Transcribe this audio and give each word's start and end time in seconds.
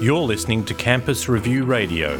You're 0.00 0.18
listening 0.22 0.64
to 0.64 0.74
Campus 0.74 1.28
Review 1.28 1.64
Radio. 1.64 2.16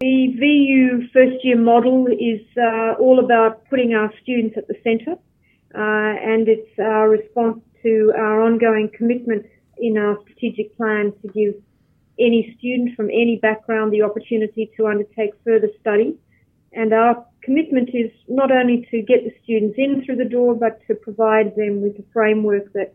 The 0.00 0.34
VU 0.38 1.08
first 1.12 1.44
year 1.44 1.58
model 1.58 2.06
is 2.06 2.40
uh, 2.56 2.94
all 3.00 3.18
about 3.18 3.68
putting 3.68 3.94
our 3.94 4.12
students 4.22 4.56
at 4.56 4.68
the 4.68 4.76
centre, 4.84 5.18
uh, 5.74 5.78
and 5.78 6.46
it's 6.48 6.78
our 6.78 7.08
response 7.08 7.60
to 7.82 8.12
our 8.16 8.42
ongoing 8.42 8.90
commitment 8.96 9.46
in 9.78 9.98
our 9.98 10.18
strategic 10.22 10.76
plan 10.76 11.12
to 11.22 11.28
give 11.28 11.54
any 12.18 12.54
student 12.58 12.96
from 12.96 13.06
any 13.06 13.38
background 13.40 13.92
the 13.92 14.02
opportunity 14.02 14.70
to 14.76 14.86
undertake 14.86 15.32
further 15.44 15.68
study. 15.80 16.16
And 16.72 16.92
our 16.92 17.26
commitment 17.42 17.90
is 17.94 18.10
not 18.28 18.52
only 18.52 18.86
to 18.90 19.02
get 19.02 19.24
the 19.24 19.32
students 19.42 19.76
in 19.78 20.04
through 20.04 20.16
the 20.16 20.24
door, 20.24 20.54
but 20.54 20.80
to 20.86 20.94
provide 20.94 21.56
them 21.56 21.80
with 21.80 21.98
a 21.98 22.04
framework 22.12 22.72
that 22.74 22.94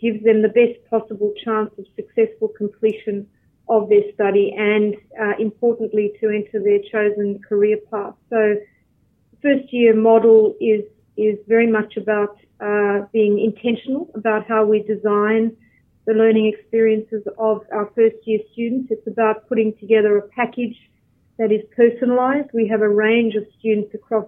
gives 0.00 0.22
them 0.24 0.42
the 0.42 0.48
best 0.48 0.78
possible 0.88 1.32
chance 1.44 1.70
of 1.78 1.86
successful 1.96 2.48
completion 2.48 3.26
of 3.68 3.88
their 3.88 4.02
study 4.12 4.54
and, 4.56 4.94
uh, 5.20 5.32
importantly, 5.38 6.12
to 6.20 6.28
enter 6.28 6.62
their 6.62 6.80
chosen 6.92 7.40
career 7.48 7.78
path. 7.90 8.14
So, 8.30 8.56
the 9.30 9.36
first 9.42 9.72
year 9.72 9.94
model 9.94 10.54
is 10.60 10.84
is 11.16 11.38
very 11.46 11.70
much 11.70 11.96
about 11.96 12.36
uh, 12.60 13.06
being 13.12 13.38
intentional 13.38 14.10
about 14.14 14.46
how 14.46 14.64
we 14.64 14.82
design 14.82 15.56
the 16.06 16.12
learning 16.12 16.52
experiences 16.52 17.22
of 17.38 17.62
our 17.72 17.90
first 17.94 18.16
year 18.24 18.40
students. 18.52 18.90
It's 18.90 19.06
about 19.06 19.48
putting 19.48 19.74
together 19.78 20.18
a 20.18 20.28
package 20.28 20.76
that 21.38 21.50
is 21.52 21.62
personalised. 21.76 22.52
We 22.52 22.68
have 22.68 22.82
a 22.82 22.88
range 22.88 23.34
of 23.34 23.44
students 23.58 23.94
across 23.94 24.26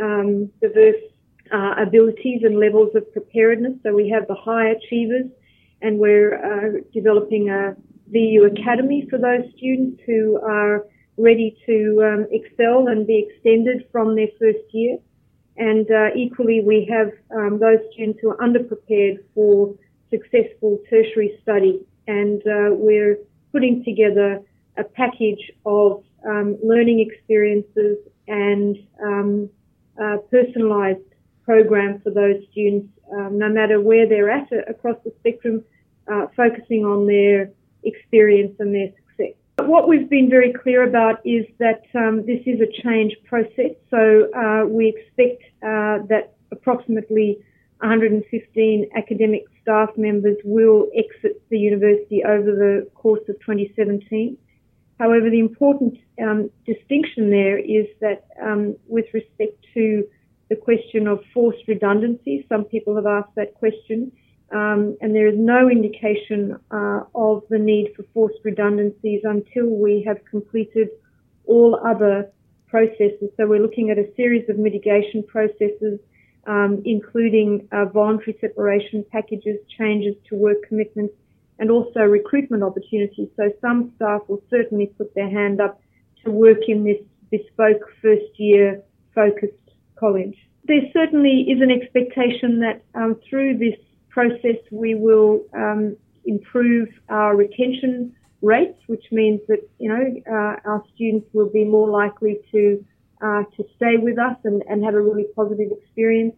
um, 0.00 0.50
diverse 0.60 1.02
uh, 1.52 1.74
abilities 1.78 2.42
and 2.44 2.58
levels 2.58 2.94
of 2.94 3.10
preparedness. 3.12 3.74
So 3.82 3.94
we 3.94 4.08
have 4.10 4.26
the 4.28 4.34
high 4.34 4.68
achievers, 4.68 5.26
and 5.82 5.98
we're 5.98 6.34
uh, 6.34 6.80
developing 6.92 7.50
a 7.50 7.74
VU 8.10 8.44
Academy 8.44 9.06
for 9.10 9.18
those 9.18 9.44
students 9.56 10.00
who 10.06 10.40
are 10.42 10.86
ready 11.16 11.56
to 11.66 12.02
um, 12.04 12.26
excel 12.30 12.88
and 12.88 13.06
be 13.06 13.26
extended 13.28 13.86
from 13.90 14.14
their 14.14 14.28
first 14.38 14.72
year. 14.72 14.98
And 15.56 15.90
uh, 15.90 16.14
equally, 16.14 16.60
we 16.64 16.88
have 16.90 17.10
um, 17.36 17.58
those 17.58 17.80
students 17.92 18.20
who 18.22 18.30
are 18.30 18.36
underprepared 18.36 19.18
for 19.34 19.74
successful 20.10 20.78
tertiary 20.88 21.36
study. 21.42 21.84
And 22.06 22.40
uh, 22.42 22.70
we're 22.70 23.18
putting 23.52 23.84
together 23.84 24.40
a 24.76 24.84
package 24.84 25.50
of 25.66 26.04
um, 26.26 26.58
learning 26.62 27.00
experiences 27.00 27.98
and 28.26 28.76
um, 29.02 29.50
uh, 30.00 30.16
personalised 30.32 31.04
program 31.44 32.00
for 32.02 32.10
those 32.10 32.36
students, 32.50 32.88
um, 33.12 33.38
no 33.38 33.48
matter 33.48 33.80
where 33.80 34.08
they're 34.08 34.30
at 34.30 34.52
uh, 34.52 34.58
across 34.68 34.96
the 35.04 35.12
spectrum, 35.20 35.64
uh, 36.12 36.26
focusing 36.36 36.84
on 36.84 37.06
their 37.06 37.50
experience 37.84 38.54
and 38.58 38.74
their 38.74 38.88
success. 38.88 39.34
But 39.56 39.68
what 39.68 39.88
we've 39.88 40.08
been 40.08 40.30
very 40.30 40.52
clear 40.52 40.86
about 40.86 41.20
is 41.24 41.46
that 41.58 41.82
um, 41.94 42.24
this 42.26 42.40
is 42.46 42.60
a 42.60 42.82
change 42.82 43.14
process. 43.24 43.72
So 43.90 44.28
uh, 44.32 44.66
we 44.66 44.88
expect 44.88 45.42
uh, 45.62 46.06
that 46.08 46.34
approximately 46.52 47.38
115 47.80 48.90
academic 48.96 49.44
staff 49.62 49.90
members 49.96 50.36
will 50.44 50.88
exit 50.94 51.42
the 51.50 51.58
university 51.58 52.24
over 52.24 52.50
the 52.52 52.88
course 52.94 53.20
of 53.28 53.38
2017. 53.40 54.36
However, 54.98 55.30
the 55.30 55.38
important 55.38 55.98
um, 56.20 56.50
distinction 56.66 57.30
there 57.30 57.58
is 57.58 57.86
that 58.00 58.26
um, 58.42 58.76
with 58.86 59.06
respect 59.14 59.64
to 59.74 60.04
the 60.48 60.56
question 60.56 61.06
of 61.06 61.22
forced 61.32 61.66
redundancy. 61.68 62.46
Some 62.48 62.64
people 62.64 62.96
have 62.96 63.06
asked 63.06 63.34
that 63.36 63.54
question, 63.54 64.12
um, 64.50 64.96
and 65.00 65.14
there 65.14 65.28
is 65.28 65.36
no 65.36 65.68
indication 65.68 66.58
uh, 66.70 67.00
of 67.14 67.42
the 67.50 67.58
need 67.58 67.92
for 67.94 68.04
forced 68.14 68.38
redundancies 68.44 69.22
until 69.24 69.66
we 69.66 70.02
have 70.06 70.24
completed 70.24 70.88
all 71.44 71.78
other 71.84 72.30
processes. 72.66 73.30
So 73.36 73.46
we're 73.46 73.62
looking 73.62 73.90
at 73.90 73.98
a 73.98 74.06
series 74.16 74.48
of 74.48 74.58
mitigation 74.58 75.22
processes, 75.22 76.00
um, 76.46 76.82
including 76.84 77.68
uh, 77.72 77.86
voluntary 77.86 78.36
separation 78.40 79.04
packages, 79.10 79.58
changes 79.76 80.14
to 80.28 80.34
work 80.34 80.66
commitments, 80.66 81.14
and 81.58 81.70
also 81.70 82.00
recruitment 82.00 82.62
opportunities. 82.62 83.28
So 83.36 83.50
some 83.60 83.92
staff 83.96 84.22
will 84.28 84.42
certainly 84.50 84.86
put 84.98 85.14
their 85.14 85.28
hand 85.28 85.60
up 85.60 85.80
to 86.24 86.30
work 86.30 86.68
in 86.68 86.84
this 86.84 86.98
bespoke 87.30 87.82
first 88.00 88.38
year 88.38 88.82
focused 89.14 89.52
college. 89.98 90.36
There 90.64 90.82
certainly 90.92 91.46
is 91.48 91.60
an 91.60 91.70
expectation 91.70 92.60
that 92.60 92.82
um, 92.94 93.16
through 93.28 93.58
this 93.58 93.78
process 94.10 94.56
we 94.70 94.94
will 94.94 95.44
um, 95.54 95.96
improve 96.24 96.88
our 97.08 97.34
retention 97.34 98.14
rates, 98.42 98.78
which 98.86 99.04
means 99.10 99.40
that 99.48 99.60
you 99.78 99.88
know 99.88 100.04
uh, 100.30 100.56
our 100.70 100.84
students 100.94 101.26
will 101.32 101.50
be 101.50 101.64
more 101.64 101.88
likely 101.88 102.38
to 102.52 102.84
uh, 103.22 103.42
to 103.56 103.64
stay 103.76 103.96
with 103.96 104.18
us 104.18 104.36
and, 104.44 104.62
and 104.68 104.84
have 104.84 104.94
a 104.94 105.00
really 105.00 105.26
positive 105.34 105.70
experience. 105.72 106.34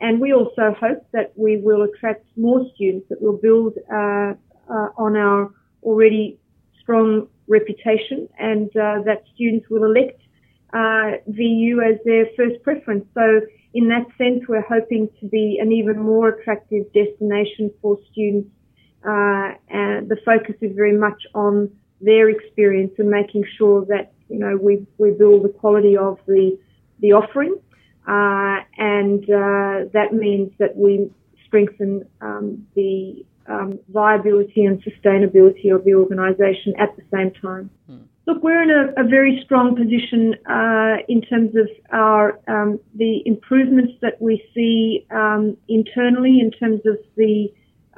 And 0.00 0.20
we 0.20 0.32
also 0.32 0.74
hope 0.78 1.06
that 1.12 1.32
we 1.36 1.58
will 1.58 1.82
attract 1.82 2.24
more 2.36 2.66
students 2.74 3.06
that 3.08 3.20
will 3.20 3.36
build 3.36 3.74
uh, 3.92 4.34
uh 4.72 4.88
on 4.96 5.16
our 5.16 5.50
already 5.82 6.38
strong 6.80 7.28
reputation 7.48 8.28
and 8.38 8.68
uh, 8.76 9.02
that 9.04 9.22
students 9.34 9.66
will 9.70 9.84
elect 9.84 10.20
uh, 10.72 11.12
VU 11.26 11.82
as 11.82 11.98
their 12.04 12.26
first 12.36 12.62
preference. 12.62 13.04
So 13.14 13.42
in 13.74 13.88
that 13.88 14.06
sense, 14.18 14.44
we're 14.48 14.62
hoping 14.62 15.08
to 15.20 15.28
be 15.28 15.58
an 15.60 15.72
even 15.72 15.98
more 16.00 16.28
attractive 16.28 16.92
destination 16.92 17.70
for 17.80 17.98
students. 18.10 18.50
Uh, 19.04 19.52
and 19.68 20.08
the 20.08 20.16
focus 20.24 20.54
is 20.60 20.74
very 20.74 20.96
much 20.96 21.26
on 21.34 21.70
their 22.00 22.28
experience 22.28 22.92
and 22.98 23.10
making 23.10 23.44
sure 23.56 23.84
that 23.86 24.12
you 24.28 24.38
know 24.38 24.56
we 24.56 24.86
we 24.98 25.10
build 25.10 25.44
the 25.44 25.48
quality 25.48 25.96
of 25.96 26.18
the 26.26 26.58
the 27.00 27.12
offering, 27.12 27.56
uh, 28.06 28.58
and 28.78 29.24
uh, 29.24 29.90
that 29.92 30.12
means 30.12 30.52
that 30.58 30.76
we 30.76 31.10
strengthen 31.46 32.06
um, 32.20 32.64
the 32.76 33.24
um, 33.46 33.78
viability 33.88 34.64
and 34.64 34.82
sustainability 34.82 35.74
of 35.74 35.84
the 35.84 35.94
organisation 35.94 36.74
at 36.78 36.94
the 36.96 37.02
same 37.12 37.30
time. 37.32 37.70
Hmm. 37.86 38.02
Look, 38.26 38.42
we're 38.42 38.62
in 38.62 38.70
a, 38.70 39.04
a 39.04 39.08
very 39.08 39.42
strong 39.44 39.74
position 39.74 40.34
uh, 40.46 41.02
in 41.08 41.22
terms 41.22 41.56
of 41.56 41.68
our 41.90 42.38
um, 42.46 42.78
the 42.94 43.22
improvements 43.26 43.94
that 44.00 44.22
we 44.22 44.42
see 44.54 45.06
um, 45.10 45.56
internally 45.68 46.38
in 46.38 46.52
terms 46.52 46.82
of 46.86 46.98
the 47.16 47.48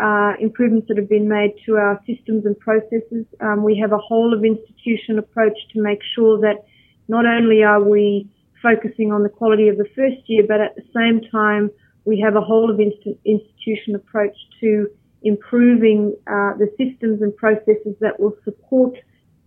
uh, 0.00 0.32
improvements 0.40 0.86
that 0.88 0.96
have 0.96 1.08
been 1.08 1.28
made 1.28 1.54
to 1.66 1.76
our 1.76 2.00
systems 2.06 2.46
and 2.46 2.58
processes. 2.58 3.26
Um, 3.40 3.64
we 3.64 3.78
have 3.78 3.92
a 3.92 3.98
whole 3.98 4.32
of 4.32 4.44
institution 4.44 5.18
approach 5.18 5.58
to 5.74 5.82
make 5.82 6.00
sure 6.14 6.40
that 6.40 6.64
not 7.08 7.26
only 7.26 7.62
are 7.62 7.82
we 7.82 8.30
focusing 8.62 9.12
on 9.12 9.24
the 9.24 9.28
quality 9.28 9.68
of 9.68 9.76
the 9.76 9.88
first 9.96 10.22
year, 10.26 10.44
but 10.46 10.60
at 10.60 10.76
the 10.76 10.84
same 10.94 11.20
time 11.30 11.70
we 12.04 12.20
have 12.20 12.36
a 12.36 12.40
whole 12.40 12.70
of 12.70 12.80
inst- 12.80 13.18
institution 13.24 13.94
approach 13.94 14.36
to 14.60 14.88
improving 15.24 16.14
uh, 16.26 16.54
the 16.58 16.68
systems 16.78 17.22
and 17.22 17.36
processes 17.36 17.94
that 18.00 18.18
will 18.20 18.36
support 18.44 18.94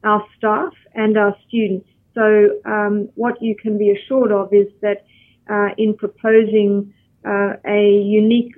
our 0.04 0.24
staff 0.38 0.74
and 0.94 1.18
our 1.18 1.36
students. 1.48 1.88
So 2.14 2.62
um, 2.66 3.10
what 3.16 3.42
you 3.42 3.56
can 3.56 3.78
be 3.78 3.92
assured 3.92 4.32
of 4.32 4.54
is 4.54 4.68
that 4.82 5.06
uh, 5.50 5.70
in 5.78 5.96
proposing 5.96 6.94
uh, 7.26 7.54
a 7.66 8.02
unique 8.04 8.54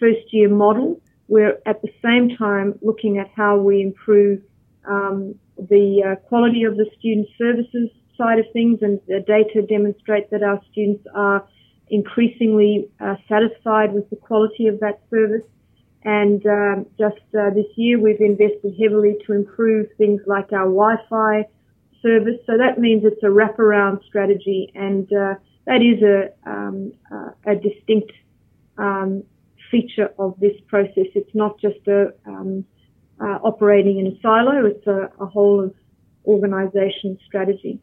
first 0.00 0.32
year 0.32 0.48
model, 0.48 1.00
we're 1.28 1.58
at 1.66 1.82
the 1.82 1.92
same 2.02 2.36
time 2.36 2.78
looking 2.80 3.18
at 3.18 3.28
how 3.36 3.58
we 3.58 3.82
improve 3.82 4.40
um, 4.88 5.34
the 5.58 6.02
uh, 6.02 6.28
quality 6.28 6.62
of 6.64 6.76
the 6.76 6.86
student 6.98 7.28
services 7.36 7.90
side 8.16 8.38
of 8.38 8.46
things, 8.52 8.78
and 8.82 9.00
the 9.06 9.20
data 9.20 9.62
demonstrate 9.62 10.30
that 10.30 10.42
our 10.42 10.60
students 10.70 11.04
are 11.14 11.46
increasingly 11.90 12.88
uh, 13.00 13.14
satisfied 13.28 13.92
with 13.92 14.08
the 14.10 14.16
quality 14.16 14.66
of 14.66 14.80
that 14.80 15.00
service. 15.10 15.44
And 16.08 16.40
um, 16.46 16.86
just 16.98 17.20
uh, 17.38 17.50
this 17.50 17.66
year, 17.76 18.00
we've 18.00 18.22
invested 18.22 18.74
heavily 18.80 19.18
to 19.26 19.34
improve 19.34 19.88
things 19.98 20.22
like 20.26 20.54
our 20.54 20.64
Wi-Fi 20.64 21.44
service. 22.00 22.38
So 22.46 22.56
that 22.56 22.78
means 22.78 23.02
it's 23.04 23.22
a 23.22 23.26
wraparound 23.26 24.02
strategy, 24.06 24.72
and 24.74 25.06
uh, 25.12 25.34
that 25.66 25.82
is 25.82 26.02
a, 26.02 26.30
um, 26.50 26.92
uh, 27.12 27.32
a 27.52 27.56
distinct 27.56 28.12
um, 28.78 29.22
feature 29.70 30.08
of 30.18 30.40
this 30.40 30.56
process. 30.66 31.08
It's 31.14 31.34
not 31.34 31.60
just 31.60 31.86
a 31.88 32.14
um, 32.24 32.64
uh, 33.20 33.38
operating 33.44 33.98
in 33.98 34.06
a 34.06 34.18
silo; 34.22 34.64
it's 34.64 34.86
a, 34.86 35.10
a 35.20 35.26
whole 35.26 35.62
of 35.62 35.74
organisation 36.24 37.18
strategy. 37.26 37.80